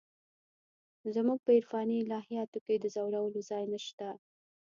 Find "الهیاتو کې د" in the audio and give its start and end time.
2.01-2.85